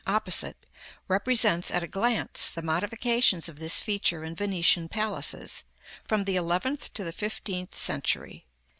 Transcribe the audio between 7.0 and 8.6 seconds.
the fifteenth century.